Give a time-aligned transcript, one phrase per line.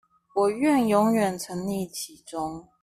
[0.33, 2.67] 我願永遠沈溺其中